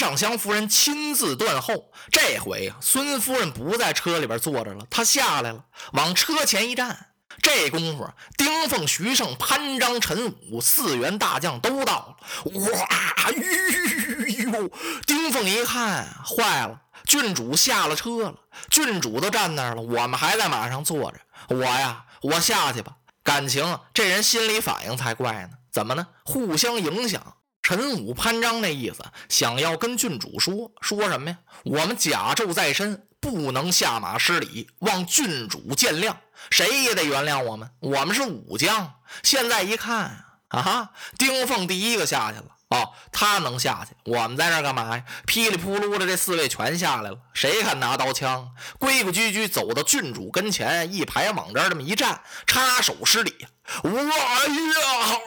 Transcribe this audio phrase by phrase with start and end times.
[0.00, 7.08] 尚香夫人亲自断后，这回啊，孙夫人不在车里边坐着了，她下来了，往车前一站。
[7.42, 12.16] 这功夫，丁奉、徐盛、潘璋、陈武四员大将都到了。
[12.54, 13.30] 哇！
[13.30, 14.70] 呦！
[15.06, 18.34] 丁奉一看，坏了，郡主下了车了。
[18.70, 21.20] 郡主都站那儿了，我们还在马上坐着。
[21.54, 22.96] 我呀，我下去吧。
[23.22, 25.50] 感情这人心理反应才怪呢。
[25.70, 26.06] 怎么呢？
[26.24, 27.34] 互相影响。
[27.70, 31.38] 陈武、潘璋那意思，想要跟郡主说说什么呀？
[31.62, 33.06] 我们甲胄在身。
[33.20, 36.16] 不能下马失礼，望郡主见谅。
[36.50, 38.94] 谁也得原谅我们，我们是武将。
[39.22, 42.46] 现在一看啊，丁奉第一个下去了。
[42.70, 45.04] 哦，他能下去，我们在这干嘛呀？
[45.26, 47.18] 噼里扑噜的，这四位全下来了。
[47.34, 48.52] 谁敢拿刀枪？
[48.78, 53.34] 规规矩矩走到郡主跟前，一排往这儿这么一站，插手施礼。
[53.82, 55.20] 哇呀，好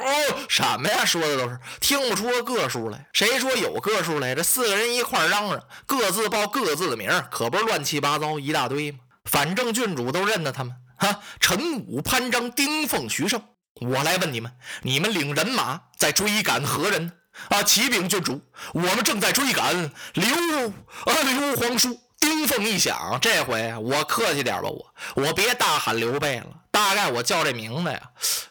[0.48, 1.04] 什么呀？
[1.04, 3.08] 说的都是听不出个数来。
[3.12, 4.34] 谁说有个数来？
[4.34, 9.00] 这四个人一块嚷嚷，各自报各自的名，可不是乱七八糟一大堆吗？
[9.26, 10.74] 反正郡主都认得他们。
[10.98, 13.44] 哈，陈武、潘璋、丁奉、徐盛，
[13.82, 17.12] 我来问你们：你们领人马在追赶何人？
[17.50, 17.64] 啊！
[17.64, 18.42] 启禀郡主，
[18.74, 20.70] 我们正在追赶刘
[21.06, 22.00] 啊刘皇叔。
[22.20, 28.02] 丁奉一想，这回我客气点吧，我我别大喊刘备了，大概我叫这名字呀，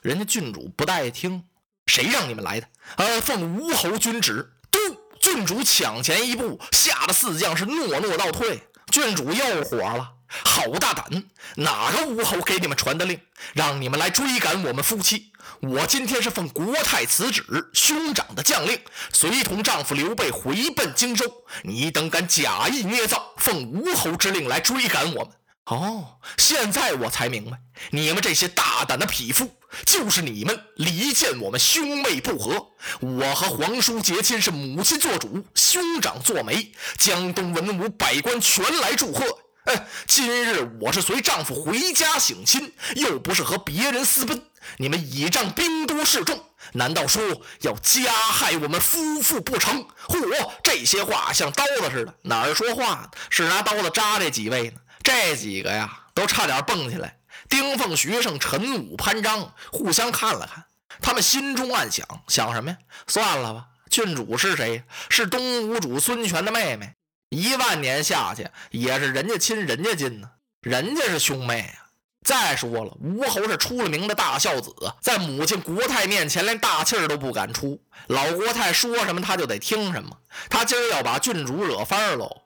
[0.02, 1.44] 人家郡主不带听。
[1.86, 2.66] 谁让你们来的？
[2.96, 4.52] 呃，奉吴侯君旨。
[4.70, 4.78] 嘟！
[5.20, 8.60] 郡主抢前一步，吓得四将是诺诺倒退。
[8.90, 10.12] 郡主又火了。
[10.44, 11.24] 好大胆！
[11.56, 13.20] 哪个吴侯给你们传的令，
[13.52, 15.32] 让你们来追赶我们夫妻？
[15.60, 18.78] 我今天是奉国太辞旨，兄长的将令，
[19.12, 21.30] 随同丈夫刘备回奔荆州。
[21.62, 25.28] 你等敢假意捏造，奉吴侯之令来追赶我们？
[25.66, 27.58] 哦，现在我才明白，
[27.90, 29.48] 你们这些大胆的匹夫，
[29.86, 32.66] 就是你们离间我们兄妹不和。
[33.00, 39.24] 我和皇叔结亲是母亲做主，兄长做媒，江东文武百官全来祝贺。
[39.64, 44.42] 哎，今日我是随丈夫回家省亲，又不是和别人私奔。
[44.76, 47.22] 你们倚仗兵多势众，难道说
[47.60, 49.86] 要加害我们夫妇不成？
[50.08, 54.80] 嚯，这些话像刀子似的，哪儿说话呢是拿刀子扎这几位呢？
[55.04, 57.18] 这几个呀，都差点蹦起来。
[57.48, 60.64] 丁奉、徐盛、陈武、潘璋互相看了看，
[61.00, 62.76] 他们心中暗想：想什么呀？
[63.06, 64.82] 算了吧，郡主是谁？
[65.08, 66.94] 是东吴主孙权的妹妹。
[67.32, 70.28] 一万年下去，也是人家亲人家近呢，
[70.60, 71.88] 人家是兄妹啊。
[72.22, 80.16] 再说了，吴侯是出了名的大孝子，在母亲国太面前连大气儿都不敢出，老国太说什么他就得听什么。
[80.48, 82.42] 他今儿要把郡主惹翻喽，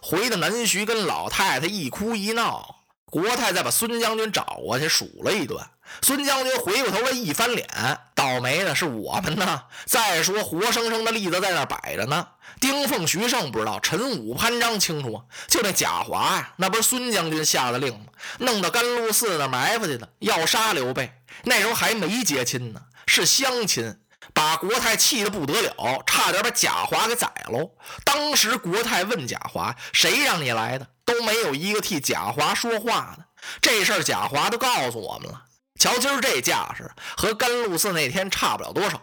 [0.00, 5.62] 回到南徐跟老太太一哭一闹，国太再把孙将军找过去数了一顿。
[6.02, 7.68] 孙将军回过头来一翻脸，
[8.14, 9.62] 倒霉的是我们呢。
[9.86, 12.26] 再说，活生生的例子在那摆着呢。
[12.60, 15.24] 丁奉、徐盛不知道，陈武、潘璋清楚啊。
[15.46, 18.06] 就那贾华呀，那不是孙将军下的令吗？
[18.38, 21.12] 弄到甘露寺那埋伏去的，要杀刘备。
[21.44, 23.96] 那时候还没结亲呢，是相亲，
[24.34, 27.70] 把国泰气得不得了，差点把贾华给宰喽。
[28.04, 33.24] 当时国泰问贾华：“谁让你来的？”都没有一个替贾华说话的。
[33.60, 35.44] 这事儿贾华都告诉我们了。
[35.78, 39.00] 瞧今儿这架势，和甘露寺那天差不了多少。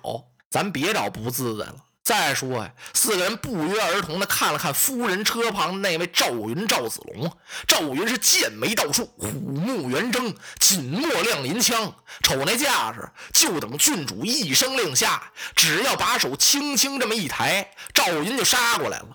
[0.49, 1.75] 咱别找不自在了。
[2.03, 7.35] 再说呀，四个人不约而同的看了看夫人车旁那位赵云赵子龙。
[7.67, 11.95] 赵云是剑眉倒竖，虎目圆睁，紧握亮银枪。
[12.21, 19.07] 瞅那架势，就等郡主一声令下，只要把手轻轻这么一抬，赵云就杀过来了。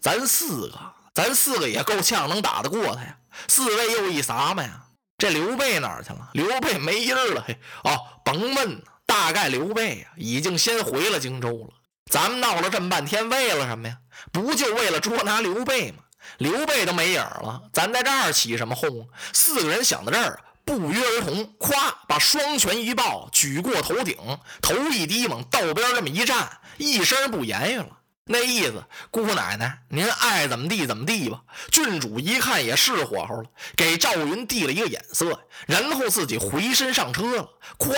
[0.00, 0.80] 咱四个，
[1.12, 3.18] 咱四个也够呛能打得过他呀。
[3.48, 4.80] 四位又一撒嘛呀？
[5.24, 6.28] 这刘备哪儿去了？
[6.34, 7.42] 刘备没音儿了。
[7.48, 11.70] 嘿，哦，甭问，大概刘备呀已经先回了荆州了。
[12.10, 13.96] 咱们闹了这么半天，为了什么呀？
[14.30, 16.00] 不就为了捉拿刘备吗？
[16.36, 19.08] 刘备都没影了，咱在这儿起什么哄？
[19.32, 21.72] 四个人想到这儿，不约而同，咵，
[22.06, 24.14] 把双拳一抱，举过头顶，
[24.60, 27.88] 头一低，往道边这么一站，一声不言语了。
[28.26, 31.42] 那意思，姑奶奶，您爱怎么地怎么地吧。
[31.70, 37.46] 郡主一看也是火候了，给赵云递了一个眼色，然后自己回身上车了。
[37.78, 37.94] 咵，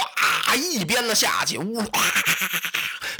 [0.56, 1.84] 一鞭子下去，哇，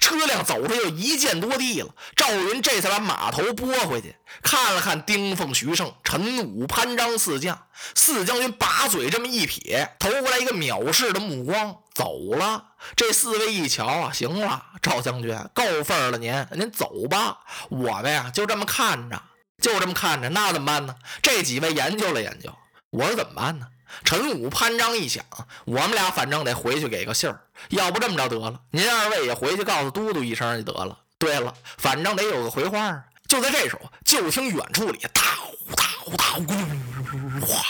[0.07, 1.93] 车辆走着就一箭多地了。
[2.15, 7.61] 赵云这才把马头拨回去，看了看丁奉、徐盛、陈武、潘璋四将，
[7.97, 12.67] 四将军把嘴这么一撇，投过来一个藐视的目光，走了。
[12.95, 17.39] 这四位一瞧啊，行了，赵将军够份了，您您走吧，
[17.69, 19.21] 我们呀就这么看着，
[19.61, 20.95] 就这么看着，那怎么办呢？
[21.21, 22.55] 这几位研究了研究，
[22.91, 23.67] 我说怎么办呢？
[24.05, 25.25] 陈武、潘璋一想，
[25.65, 27.41] 我们俩反正得回去给个信儿，
[27.71, 30.99] 要不这么着得了，您二位也回去告诉都督一声就得了。
[31.19, 33.05] 对了，反正得有个回话。
[33.27, 37.63] 就在这时候，就听远处里哒呼哒呼哒呼咕噜噜，哗！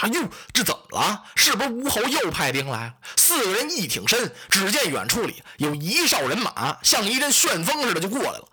[0.00, 1.24] 哎呦，这怎么了？
[1.34, 2.94] 是不是吴侯又派兵来了？
[3.16, 8.48] 四个人一挺身，只见远处里有一哨人马，像一阵旋风似的就过来了。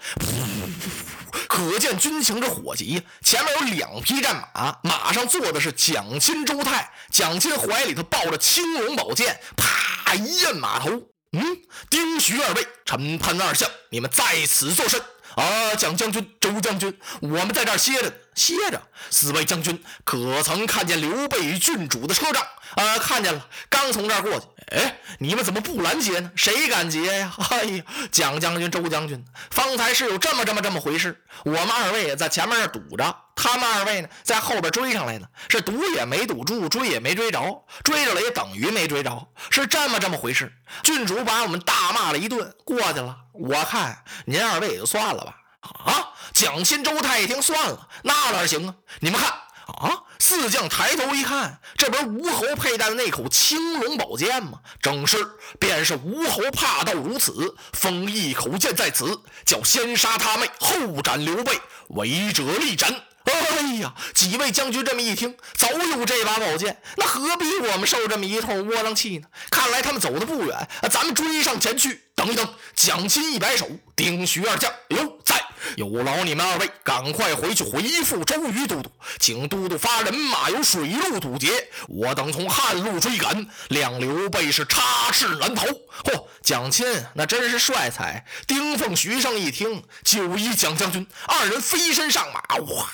[1.47, 6.91] 可见军情之火急，前面有两匹战马，马上坐的是蒋钦、周泰。
[7.11, 10.89] 蒋钦怀里头抱着青龙宝剑，啪一按马头。
[11.31, 11.57] 嗯，
[11.89, 15.01] 丁徐二位，陈潘二相，你们在此作甚？
[15.35, 18.81] 啊，蒋将军、周将军，我们在这儿歇着，歇着。
[19.09, 22.45] 四位将军可曾看见刘备与郡主的车仗？
[22.75, 24.45] 啊，看见了，刚从这儿过去。
[24.75, 26.31] 哎，你们怎么不拦截呢？
[26.35, 27.33] 谁敢截呀？
[27.51, 31.23] 哎呀，蒋将军、周将军，方才是有这么这么这么回事。
[31.45, 35.27] 我们二位在前面堵着，他们二位呢在后边追上来呢。
[35.47, 40.51] 是堵也没堵住，追也没追着，追着了也等于没追着，是这么这么回事。
[40.83, 43.15] 郡主把我们大骂了一顿，过去了。
[43.33, 45.37] 我看您二位也就算了吧。
[45.85, 48.75] 啊，蒋钦、周泰一听，算了，那哪行啊？
[48.99, 50.01] 你们看啊。
[50.17, 54.59] 四将抬头一看，这不是吴侯佩戴的那口青龙宝剑吗？
[54.81, 55.17] 正是，
[55.59, 61.59] 便是吴侯怕到如此，封一口剑在此，叫先杀他妹，后斩刘备，
[61.89, 63.03] 违者立斩。
[63.25, 69.27] 哎呀，几位将军这么一听，早有这把宝剑，那何必我们受这么一通窝囊气呢？
[69.51, 72.03] 看来他们走的不远，咱们追上前去。
[72.15, 75.44] 等一等，蒋钦一摆手，丁徐二将，哟，在。
[75.75, 85.65] 有劳你们二位赶快回去回复周瑜都督，请都督发人马由水路堵截，我等从旱路追赶，谅刘备是插翅难逃。
[86.03, 88.25] 嚯，蒋钦那真是帅才！
[88.47, 92.89] 丁奉、徐盛一听，就依蒋将军，二人飞身上马，哇，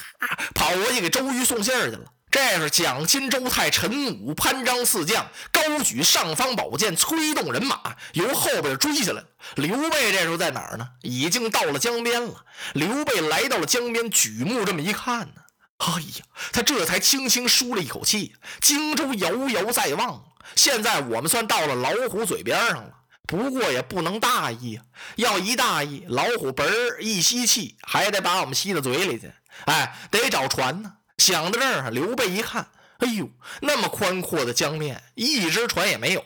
[0.53, 2.05] 跑过去给周瑜送信儿去了。
[2.31, 9.21] 这是蒋钦、周泰、陈武、潘璋四将高举尚方宝剑，催动人马由后边追下来。
[9.55, 10.87] 刘备这时候在哪儿呢？
[11.01, 12.45] 已经到了江边了。
[12.73, 15.41] 刘备来到了江边，举目这么一看呢，
[15.79, 15.87] 哎
[16.19, 18.33] 呀，他这才轻轻舒了一口气。
[18.61, 20.23] 荆州遥遥在望，
[20.55, 22.93] 现在我们算到了老虎嘴边上了。
[23.27, 24.85] 不过也不能大意啊，
[25.17, 29.33] 要一大意，老虎嘣儿一吸气，还得把我们吸到嘴里去。
[29.65, 30.93] 哎，得找船呢。
[31.21, 33.29] 想到这儿，刘备一看，哎呦，
[33.61, 36.23] 那么宽阔的江面，一只船也没有。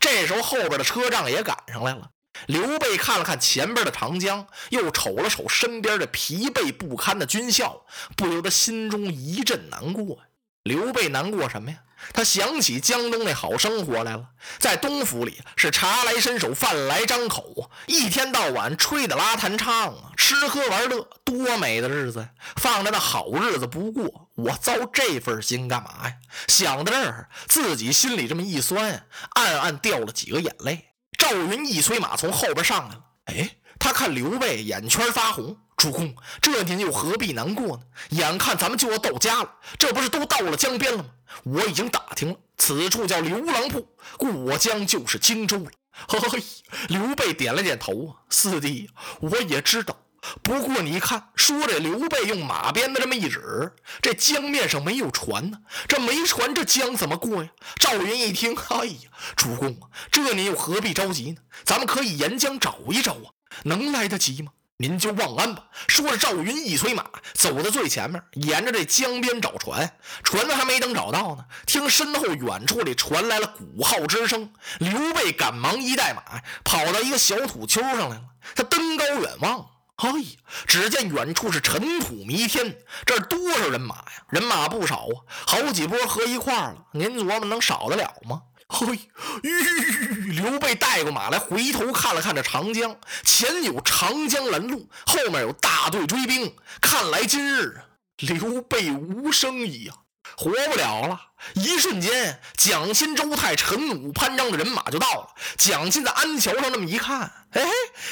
[0.00, 2.08] 这时候后边的车仗也赶上来了。
[2.46, 7.84] 刘备看了看前边的长江，又瞅了瞅身边的疲惫不堪的军校，
[8.16, 10.18] 不由得心中一阵难过。
[10.62, 11.78] 刘备难过什么呀？
[12.14, 14.24] 他想起江东那好生活来了，
[14.58, 22.26] 在东府里是茶来伸手，饭来张口啊，一天到晚吹的拉弹唱啊，吃喝玩乐，多美的日子！
[22.56, 26.14] 放着那好日子不过，我遭这份心干嘛呀？
[26.48, 30.86] 想到这儿，自己心里这么一酸，暗暗掉了几个眼泪。
[31.18, 37.82] 赵云一催马从后边上来了，哎，他看刘备眼圈发红，主公，这您又何必难过呢？
[38.10, 41.06] 眼看咱们就要到家了，这不是都到了江边了吗？
[41.42, 45.70] 我已经打听了，此处叫刘郎铺，过江就是荆州了。
[46.06, 46.44] 嘿，
[46.88, 48.90] 刘备点了点头啊，四弟，
[49.22, 49.96] 我也知道。
[50.42, 53.72] 不过你看，说这刘备用马鞭子这么一指，
[54.02, 55.56] 这江面上没有船呢，
[55.88, 57.48] 这没船，这江怎么过呀？
[57.76, 61.36] 赵云一听，哎呀，主公啊，这您又何必着急呢？
[61.64, 63.32] 咱们可以沿江找一找啊，
[63.64, 64.52] 能来得及吗？
[64.80, 65.62] 您就望安吧。
[65.88, 69.92] 说着，赵云一催马，走到最前面，沿着这江边找船。
[70.24, 74.50] 船还没等找到呢，听身后远处里传来了鼓号之声。
[74.78, 76.22] 刘备赶忙一带马，
[76.64, 78.22] 跑到一个小土丘上来了。
[78.56, 80.26] 他登高远望，哎呀，
[80.66, 84.04] 只见远处是尘土弥天，这多少人马呀？
[84.30, 86.86] 人马不少啊，好几波合一块了。
[86.92, 88.40] 您琢磨能少得了吗？
[88.72, 89.00] 嘿，
[89.42, 90.30] 吁！
[90.30, 96.54] 刘备带过马来，回头看了看这长江，前有长江拦路，后面有大队追兵。
[96.80, 97.80] 看来今日
[98.18, 99.94] 刘备无生意呀，
[100.36, 101.20] 活不了了。
[101.54, 105.28] 一瞬间，蒋钦、周泰、陈武、潘璋的人马就到了。
[105.56, 107.62] 蒋钦在安桥上那么一看，哎，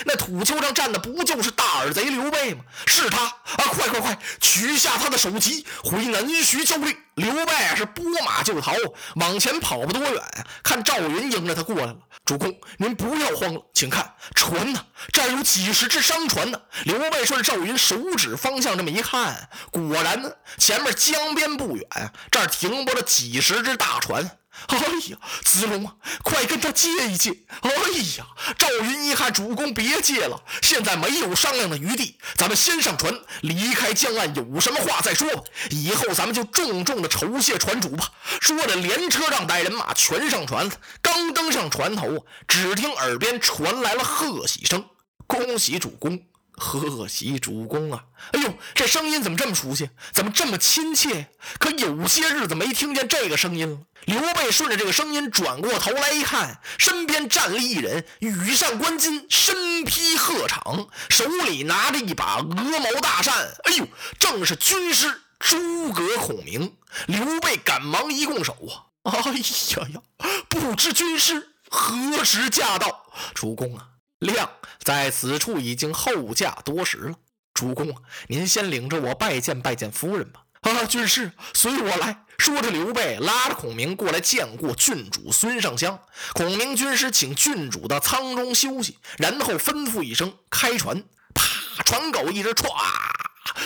[0.04, 2.64] 那土丘上站的不就是大耳贼刘备吗？
[2.87, 3.64] 是他啊！
[3.70, 6.97] 快快快，取下他的首级，回南徐交令。
[7.14, 8.73] 刘备是拨马就逃，
[9.16, 10.23] 往前跑不多远，
[10.62, 11.97] 看赵云迎着他过来了。
[12.25, 14.80] 主公，您不要慌了，请看船呢，
[15.12, 16.61] 这儿有几十只商船呢！
[16.85, 21.87] 刘备顺着赵云手指方向这么一看，果然呢，前面江边不远，
[22.30, 24.38] 这儿停泊了几十只大船。
[24.68, 24.78] 哎
[25.10, 27.32] 呀，子龙啊，快跟他借一借！
[27.62, 27.70] 哎
[28.16, 35.42] 呀，赵云一看，主公别借了，现在没有商量的余地，咱们先上船离开江岸，有什么话再说吧。
[35.70, 38.08] 以后咱们就重重的酬谢船主吧。
[38.40, 40.72] 说着，连车上带人马全上船了。
[41.02, 44.84] 刚登上船头，只听耳边传来了贺喜声
[45.26, 46.20] ：“恭喜主公！”
[46.59, 48.05] 贺喜主公啊！
[48.33, 49.88] 哎呦，这声音怎么这么熟悉？
[50.12, 51.31] 怎么这么亲切？
[51.59, 53.79] 可有些日子没听见这个声音了。
[54.05, 63.35] 刘备顺着这个声音转过头来一看，身边站立一人，羽扇纶巾，身披鹤氅，手里拿着一把鹅毛大扇。
[63.65, 63.87] 哎呦，
[64.19, 66.77] 正是军师诸葛孔明。
[67.07, 68.57] 刘备赶忙一拱手
[69.05, 69.12] 啊！
[69.12, 70.03] 哎呀呀，
[70.49, 73.07] 不知军师何时驾到？
[73.35, 73.87] 主公啊！
[74.18, 74.50] 亮
[74.82, 77.14] 在此处已经候驾多时了，
[77.54, 77.96] 主公啊，
[78.28, 80.42] 您先领着我拜见拜见夫人吧。
[80.62, 82.25] 啊，军师，随我来。
[82.38, 85.98] 说着，刘备拉着孔明过来见过郡主孙尚香。
[86.34, 91.02] 孔明军师请郡主到舱中休息，然后吩咐一声开船。
[91.34, 92.68] 啪，船狗一直歘，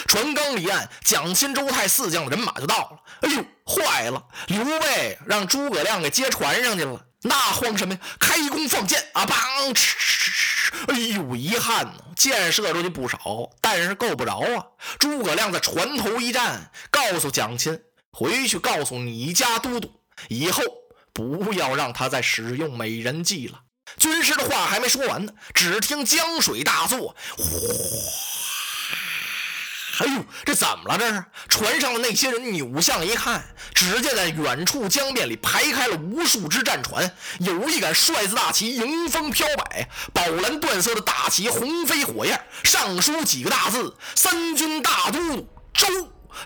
[0.06, 2.98] 船刚离岸，蒋钦、周泰四将的人马就到了。
[3.20, 4.24] 哎呦，坏了！
[4.46, 7.04] 刘备让诸葛亮给接船上去了。
[7.22, 8.00] 那慌什么呀？
[8.18, 9.24] 开弓放箭啊！
[9.24, 9.76] 砰！
[10.88, 13.18] 哎呦，遗憾呢，箭射出去不少，
[13.60, 14.66] 但是够不着啊。
[14.98, 20.62] 诸葛亮在船头一站，告诉蒋钦：“回去告诉你家都督，以后
[21.12, 23.60] 不要让他再使用美人计了。”
[23.98, 27.44] 军师的话还没说完呢，只听江水大作，哗！
[29.98, 30.98] 哎呦，这怎么了？
[30.98, 33.44] 这是船上的那些人扭向一看，
[33.74, 45.86] 只见在远处江面里排开了无数只战船，有一杆帅字大旗迎风飘摆，宝蓝缎色的大旗红飞火焰，上书几个大字：“三军大都督周。”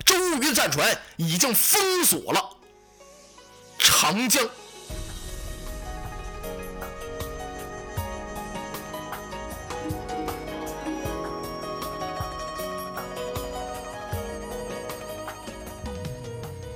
[0.04, 2.50] 周瑜的战船已经封锁了
[3.78, 4.44] 长江。